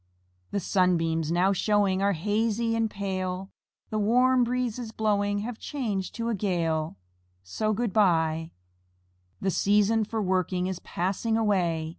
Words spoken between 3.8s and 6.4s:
The warm breezes blowing Have changed to a